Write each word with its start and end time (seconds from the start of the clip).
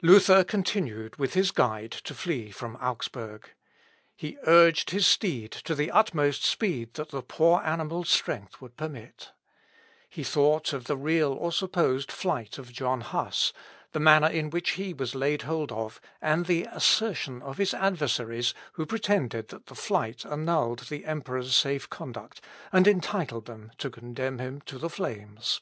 Luther 0.00 0.44
continued 0.44 1.16
with 1.16 1.34
his 1.34 1.50
guide 1.50 1.90
to 1.90 2.14
flee 2.14 2.52
from 2.52 2.76
Augsburg. 2.76 3.50
He 4.14 4.38
urged 4.46 4.90
his 4.90 5.08
steed 5.08 5.50
to 5.50 5.74
the 5.74 5.90
utmost 5.90 6.44
speed 6.44 6.94
that 6.94 7.08
the 7.08 7.20
poor 7.20 7.60
animal's 7.64 8.08
strength 8.08 8.60
would 8.60 8.76
permit. 8.76 9.32
He 10.08 10.22
thought 10.22 10.72
of 10.72 10.84
the 10.84 10.96
real 10.96 11.32
or 11.32 11.50
supposed 11.50 12.12
flight 12.12 12.58
of 12.58 12.72
John 12.72 13.00
Huss, 13.00 13.52
the 13.90 13.98
manner 13.98 14.28
in 14.28 14.50
which 14.50 14.70
he 14.74 14.94
was 14.94 15.16
laid 15.16 15.42
hold 15.42 15.72
of, 15.72 16.00
and 16.20 16.46
the 16.46 16.68
assertion 16.70 17.42
of 17.42 17.58
his 17.58 17.74
adversaries, 17.74 18.54
who 18.74 18.86
pretended 18.86 19.48
that 19.48 19.66
the 19.66 19.74
flight 19.74 20.24
annulled 20.24 20.90
the 20.90 21.04
Emperor's 21.04 21.56
safe 21.56 21.90
conduct, 21.90 22.40
and 22.70 22.86
entitled 22.86 23.46
them 23.46 23.72
to 23.78 23.90
condemn 23.90 24.38
him 24.38 24.60
to 24.60 24.78
the 24.78 24.88
flames. 24.88 25.60